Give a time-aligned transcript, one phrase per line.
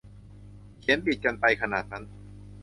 [0.79, 2.03] เขียนบิดกันไปขนาดนั้น